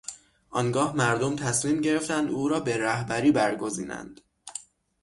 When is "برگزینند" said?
3.31-4.21